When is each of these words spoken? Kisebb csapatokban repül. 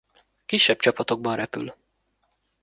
Kisebb 0.45 0.77
csapatokban 0.79 1.35
repül. 1.35 1.75